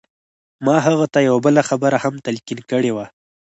ما 0.65 0.75
هغه 0.87 1.05
ته 1.13 1.19
يوه 1.27 1.39
بله 1.45 1.61
خبره 1.69 1.97
هم 2.03 2.13
تلقين 2.25 2.59
کړې 2.71 2.91
وه. 2.95 3.05